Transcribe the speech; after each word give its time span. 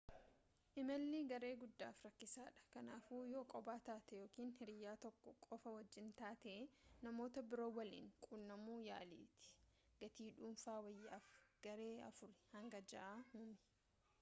imalli 0.81 1.17
garee 1.31 1.49
guddaaf 1.63 1.99
rakasa 2.05 2.45
dha 2.55 2.61
kanaafu 2.75 3.19
yoo 3.33 3.43
kophaa 3.51 3.75
taate 3.89 4.21
ykn 4.27 4.49
hiriyaa 4.55 4.95
tokko 5.05 5.33
qofa 5.43 5.73
wajjiin 5.77 6.09
taate 6.23 6.55
namoota 7.09 7.45
biroo 7.51 7.69
waliin 7.77 8.09
qunnamu 8.29 8.79
yaaliitii 8.87 9.55
gatii 10.05 10.31
dhuunfaa 10.41 10.79
wayya'aaf 10.89 11.29
garee 11.69 11.93
afurii 12.11 12.43
hanga 12.57 12.83
ja'a 12.95 13.15
uumi 13.43 13.63